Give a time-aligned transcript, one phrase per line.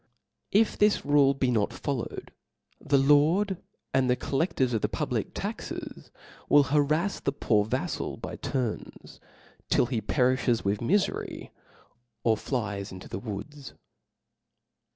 [0.51, 2.33] If this rule be not followed,
[2.83, 3.61] the lord
[3.93, 6.09] and the colleftors of the public taxes
[6.49, 9.19] will harraft the poor vaflal by turns,
[9.69, 11.51] till he perilhes with mi fcry,
[12.23, 13.75] or flies into the woods.